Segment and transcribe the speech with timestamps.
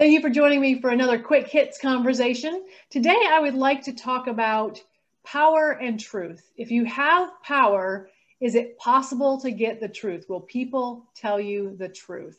[0.00, 2.64] Thank you for joining me for another quick hits conversation.
[2.88, 4.82] Today, I would like to talk about
[5.26, 6.42] power and truth.
[6.56, 8.08] If you have power,
[8.40, 10.24] is it possible to get the truth?
[10.26, 12.38] Will people tell you the truth?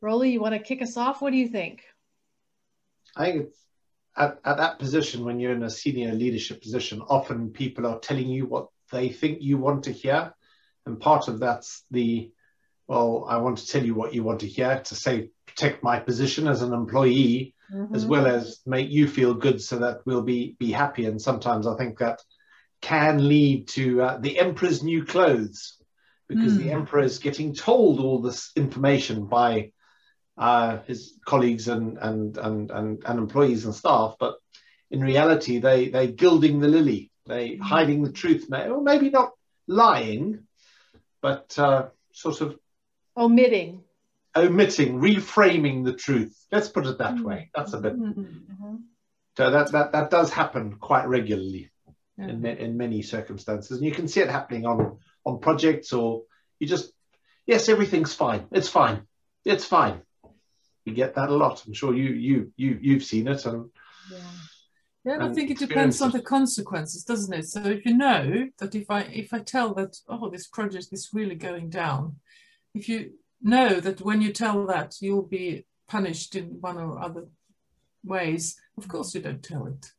[0.00, 1.22] Rowley, you want to kick us off?
[1.22, 1.84] What do you think?
[3.14, 3.50] I think
[4.16, 8.26] at, at that position, when you're in a senior leadership position, often people are telling
[8.26, 10.34] you what they think you want to hear.
[10.84, 12.32] And part of that's the,
[12.88, 15.98] well, I want to tell you what you want to hear to say protect my
[15.98, 17.94] position as an employee mm-hmm.
[17.94, 21.66] as well as make you feel good so that we'll be be happy and sometimes
[21.66, 22.20] i think that
[22.82, 25.78] can lead to uh, the emperor's new clothes
[26.28, 26.58] because mm.
[26.58, 29.72] the emperor is getting told all this information by
[30.36, 34.36] uh, his colleagues and, and and, and and employees and staff but
[34.90, 37.60] in reality they they gilding the lily they mm.
[37.60, 39.30] hiding the truth or maybe not
[39.66, 40.40] lying
[41.22, 42.58] but uh, sort of
[43.16, 43.82] omitting
[44.36, 46.36] omitting, reframing the truth.
[46.52, 47.24] Let's put it that mm-hmm.
[47.24, 47.50] way.
[47.54, 47.98] That's a bit.
[47.98, 48.76] Mm-hmm.
[49.36, 51.70] So that, that that does happen quite regularly
[52.16, 52.28] yeah.
[52.28, 56.22] in in many circumstances, and you can see it happening on on projects or
[56.58, 56.92] you just
[57.46, 58.46] yes, everything's fine.
[58.50, 59.02] It's fine.
[59.44, 60.02] It's fine.
[60.84, 61.64] You get that a lot.
[61.66, 63.70] I'm sure you you you you've seen it and.
[64.10, 64.18] Yeah.
[65.04, 67.46] Yeah, I think it depends on the consequences, doesn't it?
[67.46, 71.10] So if you know that if I if I tell that oh this project is
[71.12, 72.16] really going down,
[72.74, 77.26] if you know that when you tell that you'll be punished in one or other
[78.04, 79.92] ways, of course you don't tell it.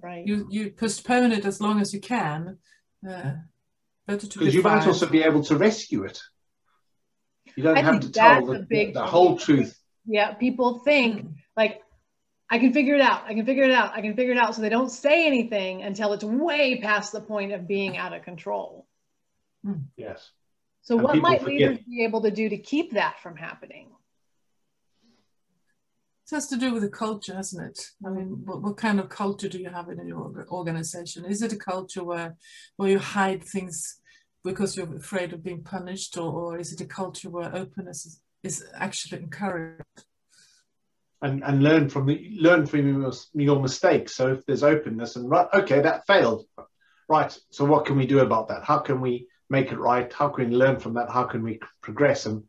[0.00, 0.26] Right.
[0.26, 2.58] You you postpone it as long as you can.
[3.08, 3.32] Uh,
[4.06, 6.20] better to because you might also be able to rescue it.
[7.56, 9.76] You don't I have to tell the, the, the whole truth.
[10.06, 11.34] Yeah, people think mm.
[11.56, 11.82] like
[12.50, 13.24] I can figure it out.
[13.26, 13.92] I can figure it out.
[13.94, 14.54] I can figure it out.
[14.54, 18.22] So they don't say anything until it's way past the point of being out of
[18.22, 18.86] control.
[19.66, 19.84] Mm.
[19.96, 20.30] Yes.
[20.88, 21.58] So and what might forget.
[21.58, 23.88] leaders be able to do to keep that from happening?
[26.24, 27.78] It has to do with the culture, hasn't it?
[28.06, 31.26] I mean, what, what kind of culture do you have in your organization?
[31.26, 32.38] Is it a culture where,
[32.76, 34.00] where you hide things
[34.42, 38.22] because you're afraid of being punished, or, or is it a culture where openness is,
[38.42, 39.82] is actually encouraged?
[41.20, 44.14] And, and learn from the learn from your, your mistakes.
[44.14, 46.46] So if there's openness and right, okay, that failed.
[47.10, 47.38] Right.
[47.50, 48.64] So what can we do about that?
[48.64, 50.12] How can we make it right?
[50.12, 51.10] How can we learn from that?
[51.10, 52.26] How can we progress?
[52.26, 52.44] And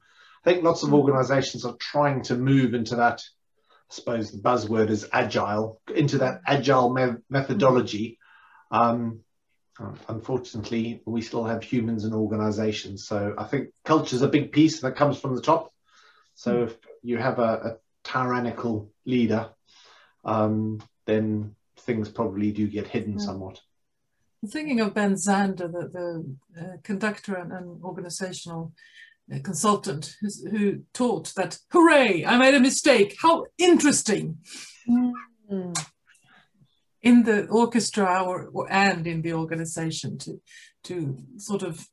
[0.46, 3.22] I think lots of organizations are trying to move into that.
[3.22, 8.20] I suppose the buzzword is agile, into that agile me- methodology.
[8.72, 9.22] Um,
[10.08, 13.08] unfortunately, we still have humans in organizations.
[13.08, 15.74] So I think culture is a big piece that comes from the top.
[16.36, 19.50] So if you have a, a tyrannical leader,
[20.24, 23.26] um, then things probably do get hidden yeah.
[23.26, 23.60] somewhat.
[24.47, 28.72] Thinking of Ben Zander, the, the uh, conductor and, and organizational
[29.33, 30.16] uh, consultant
[30.50, 33.17] who taught that, hooray, I made a mistake.
[33.22, 34.38] How interesting.
[34.89, 35.77] Mm.
[37.01, 40.41] In the orchestra or, or, and in the organization to,
[40.85, 41.85] to sort of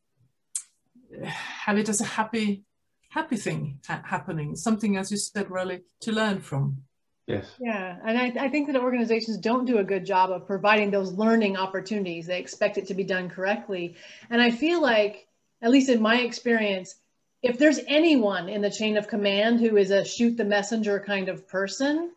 [1.22, 2.62] have it as a happy,
[3.10, 6.82] happy thing ha happening, something, as you said, really, to learn from.
[7.26, 7.46] Yes.
[7.58, 7.96] Yeah.
[8.04, 11.56] And I, I think that organizations don't do a good job of providing those learning
[11.56, 12.26] opportunities.
[12.26, 13.96] They expect it to be done correctly.
[14.30, 15.26] And I feel like,
[15.60, 16.94] at least in my experience,
[17.42, 21.28] if there's anyone in the chain of command who is a shoot the messenger kind
[21.28, 22.12] of person,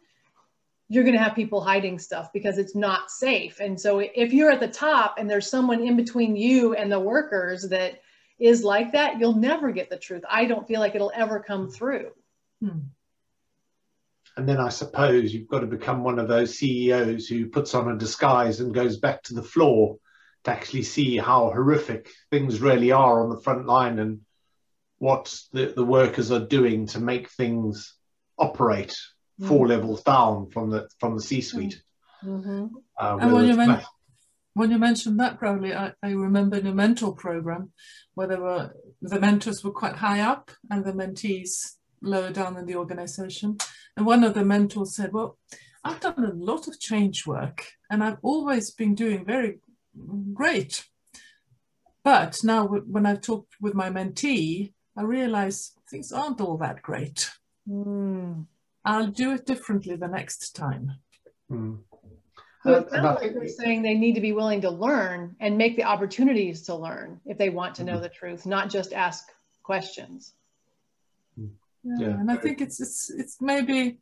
[0.90, 3.60] you're going to have people hiding stuff because it's not safe.
[3.60, 7.00] And so if you're at the top and there's someone in between you and the
[7.00, 8.02] workers that
[8.40, 10.24] is like that, you'll never get the truth.
[10.30, 12.12] I don't feel like it'll ever come through.
[12.62, 12.80] Hmm.
[14.38, 17.92] And then I suppose you've got to become one of those CEOs who puts on
[17.92, 19.98] a disguise and goes back to the floor
[20.46, 24.22] to actually see how horrific things really are on the front line and
[24.98, 27.96] what the, the workers are doing to make things
[28.38, 28.96] operate
[29.40, 29.48] mm.
[29.48, 31.82] four levels down from the from the C-suite.
[32.24, 32.68] Mm-hmm.
[32.98, 33.82] Uh, and when you, men-
[34.54, 37.72] when you mentioned that, Rowley, I, I remember in a mentor program
[38.14, 42.66] where there were the mentors were quite high up and the mentees lower down in
[42.66, 43.58] the organization.
[43.96, 45.38] And one of the mentors said, Well,
[45.84, 49.60] I've done a lot of change work and I've always been doing very
[50.34, 50.86] great.
[52.04, 57.30] But now, when I've talked with my mentee, I realize things aren't all that great.
[57.68, 58.48] Mm.
[58.86, 60.94] I'll do it differently the next time.
[61.52, 61.80] Mm.
[62.64, 65.78] So it sounds like they're saying they need to be willing to learn and make
[65.78, 68.04] the opportunities to learn if they want to know mm-hmm.
[68.04, 69.30] the truth, not just ask
[69.64, 70.34] questions.
[71.84, 72.20] Yeah, yeah.
[72.20, 74.00] and I think it's it's it's maybe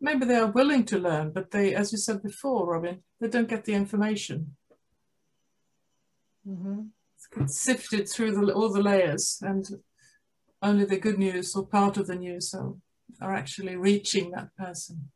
[0.00, 3.48] maybe they are willing to learn, but they, as you said before, Robyn, they don't
[3.48, 4.56] get the information.
[6.46, 6.82] Mm-hmm.
[7.40, 9.66] It's sifted through the, all the layers, and
[10.62, 12.74] only the good news or part of the news are
[13.20, 15.10] are actually reaching that person.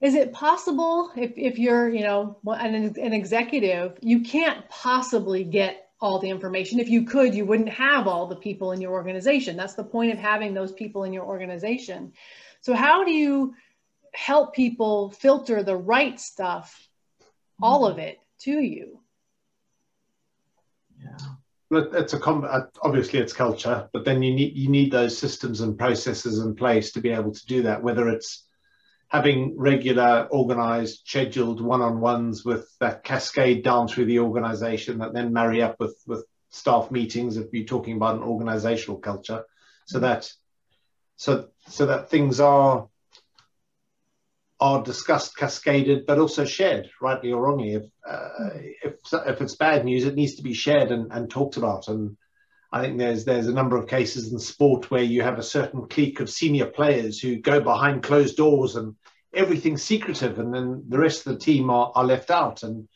[0.00, 5.85] Is it possible if, if you're, you know, an, an executive, you can't possibly get
[6.00, 6.78] all the information.
[6.78, 9.56] If you could, you wouldn't have all the people in your organization.
[9.56, 12.12] That's the point of having those people in your organization.
[12.60, 13.54] So how do you
[14.12, 16.88] help people filter the right stuff,
[17.60, 19.00] all of it, to you?
[21.00, 21.16] Yeah.
[21.68, 25.76] It's a uh, obviously it's culture, but then you need you need those systems and
[25.76, 27.82] processes in place to be able to do that.
[27.82, 28.45] Whether it's
[29.08, 35.62] having regular, organized, scheduled one-on-ones with that cascade down through the organization that then marry
[35.62, 39.44] up with with staff meetings if you're talking about an organizational culture,
[39.86, 40.30] so that
[41.16, 42.88] so so that things are
[44.58, 47.74] are discussed, cascaded, but also shared, rightly or wrongly.
[47.74, 48.28] If uh,
[48.84, 51.88] if if it's bad news, it needs to be shared and, and talked about.
[51.88, 52.16] And
[52.72, 55.88] I think there's there's a number of cases in sport where you have a certain
[55.88, 58.96] clique of senior players who go behind closed doors and
[59.34, 62.62] everything's secretive, and then the rest of the team are, are left out.
[62.62, 62.88] And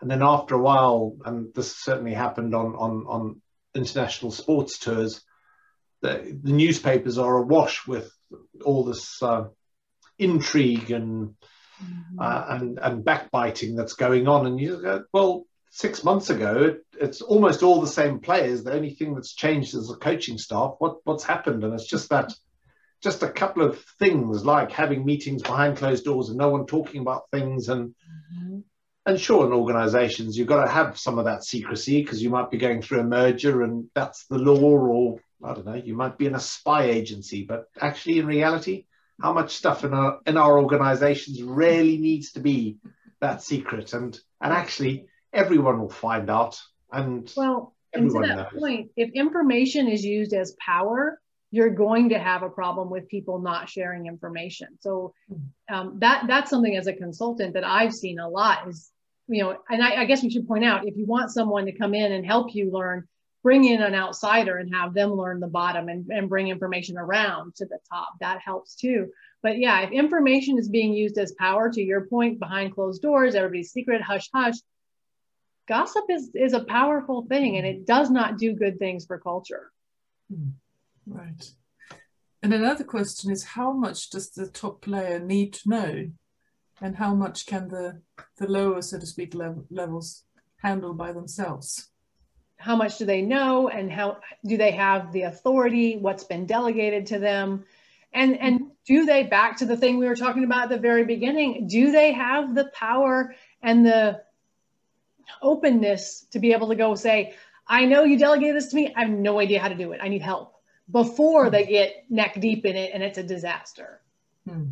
[0.00, 3.42] and then after a while, and this certainly happened on on on
[3.74, 5.22] international sports tours,
[6.00, 8.12] the, the newspapers are awash with
[8.64, 9.22] all this.
[9.22, 9.44] Uh,
[10.18, 11.34] intrigue and
[11.82, 12.18] mm-hmm.
[12.18, 14.46] uh, and and backbiting that's going on.
[14.46, 18.62] And you go, well, six months ago, it, it's almost all the same players.
[18.62, 20.76] The only thing that's changed is the coaching staff.
[20.78, 21.64] What what's happened?
[21.64, 22.32] And it's just that
[23.02, 27.00] just a couple of things like having meetings behind closed doors and no one talking
[27.00, 28.60] about things and mm-hmm.
[29.04, 32.50] and sure in organizations you've got to have some of that secrecy because you might
[32.50, 36.16] be going through a merger and that's the law or i don't know you might
[36.16, 38.86] be in a spy agency but actually in reality
[39.20, 42.78] how much stuff in our in our organizations really needs to be
[43.20, 46.60] that secret and and actually everyone will find out
[46.92, 48.60] and well and to that knows.
[48.60, 51.20] point if information is used as power
[51.50, 55.12] you're going to have a problem with people not sharing information so
[55.70, 58.90] um, that that's something as a consultant that i've seen a lot is
[59.28, 61.72] you know and I, I guess we should point out if you want someone to
[61.72, 63.06] come in and help you learn
[63.44, 67.54] bring in an outsider and have them learn the bottom and, and bring information around
[67.54, 68.08] to the top.
[68.20, 69.10] That helps too.
[69.42, 73.34] But yeah, if information is being used as power, to your point, behind closed doors,
[73.34, 74.54] everybody's secret, hush, hush,
[75.66, 79.70] gossip is, is a powerful thing and it does not do good things for culture.
[80.32, 80.50] Hmm.
[81.06, 81.50] Right.
[82.42, 86.10] And another question is how much does the top layer need to know?
[86.80, 88.00] And how much can the,
[88.36, 90.24] the lower, so to speak, level, levels
[90.58, 91.88] handle by themselves?
[92.56, 97.06] how much do they know and how do they have the authority what's been delegated
[97.06, 97.64] to them
[98.12, 101.04] and and do they back to the thing we were talking about at the very
[101.04, 104.20] beginning do they have the power and the
[105.42, 107.34] openness to be able to go say
[107.66, 110.00] i know you delegated this to me i have no idea how to do it
[110.02, 110.54] i need help
[110.90, 114.00] before they get neck deep in it and it's a disaster
[114.48, 114.64] hmm.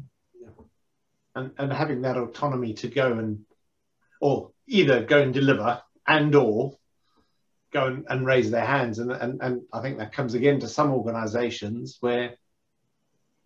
[1.35, 3.45] and and having that autonomy to go and
[4.21, 6.77] or either go and deliver and or
[7.73, 8.99] go and, and raise their hands.
[8.99, 12.37] And, and, and I think that comes again to some organizations where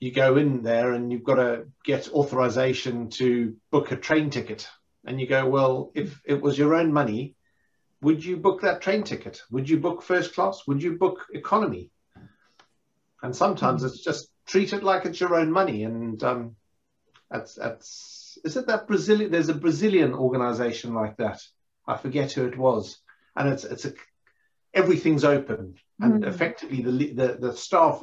[0.00, 4.68] you go in there and you've got to get authorization to book a train ticket.
[5.06, 7.34] And you go, well, if it was your own money,
[8.02, 9.40] would you book that train ticket?
[9.50, 10.66] Would you book first class?
[10.66, 11.90] Would you book economy?
[13.22, 15.84] And sometimes it's just treat it like it's your own money.
[15.84, 16.56] And um,
[17.30, 21.40] that's, that's, is it that Brazilian, there's a Brazilian organization like that.
[21.86, 22.98] I forget who it was.
[23.36, 23.92] And it's, it's a
[24.76, 26.28] everything's open, and mm.
[26.28, 28.02] effectively the, the the staff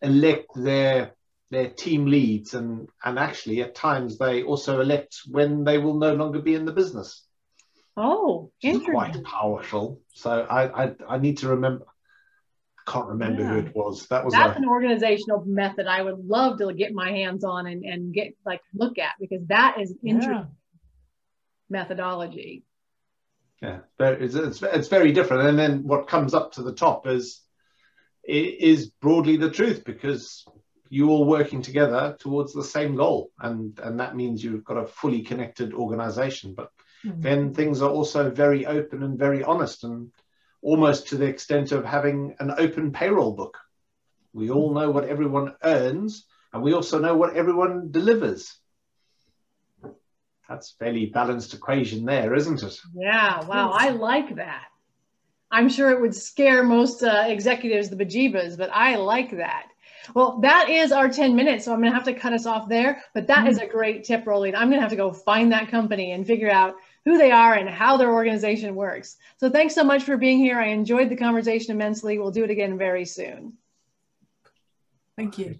[0.00, 1.12] elect their
[1.50, 6.14] their team leads, and and actually at times they also elect when they will no
[6.14, 7.24] longer be in the business.
[7.96, 8.94] Oh, interesting.
[8.94, 10.00] Quite powerful.
[10.14, 11.84] So I, I I need to remember.
[12.78, 13.48] I can't remember yeah.
[13.50, 14.06] who it was.
[14.08, 17.66] That was that's a, an organizational method I would love to get my hands on
[17.66, 20.44] and, and get like look at because that is interesting yeah.
[21.68, 22.64] methodology
[23.60, 27.40] yeah it's, it's, it's very different and then what comes up to the top is
[28.24, 30.44] is broadly the truth because
[30.90, 34.86] you all working together towards the same goal and and that means you've got a
[34.86, 36.70] fully connected organization but
[37.04, 37.20] mm-hmm.
[37.20, 40.10] then things are also very open and very honest and
[40.62, 43.58] almost to the extent of having an open payroll book
[44.32, 48.56] we all know what everyone earns and we also know what everyone delivers
[50.48, 52.80] that's fairly balanced equation there, isn't it?
[52.94, 54.64] Yeah, wow, I like that.
[55.50, 59.66] I'm sure it would scare most uh, executives the bejeebas, but I like that.
[60.14, 62.68] Well, that is our 10 minutes, so I'm going to have to cut us off
[62.68, 63.02] there.
[63.14, 63.48] But that mm-hmm.
[63.48, 64.54] is a great tip, Rolene.
[64.54, 67.54] I'm going to have to go find that company and figure out who they are
[67.54, 69.16] and how their organization works.
[69.38, 70.58] So thanks so much for being here.
[70.58, 72.18] I enjoyed the conversation immensely.
[72.18, 73.54] We'll do it again very soon.
[75.16, 75.58] Thank you.